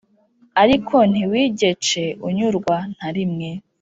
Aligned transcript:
Ariko 0.63 0.95
ntiwigece 1.11 2.03
unyurwa 2.27 2.75
(Narimwe) 2.97 3.49